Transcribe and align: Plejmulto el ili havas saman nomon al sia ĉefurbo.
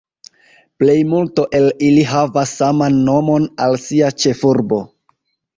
Plejmulto 0.83 1.43
el 1.59 1.67
ili 1.89 2.07
havas 2.13 2.53
saman 2.63 2.97
nomon 3.11 3.47
al 3.67 3.79
sia 3.85 4.11
ĉefurbo. 4.25 4.85